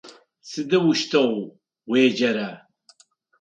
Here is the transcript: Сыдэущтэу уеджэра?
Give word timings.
Сыдэущтэу 0.49 1.31
уеджэра? 1.89 2.49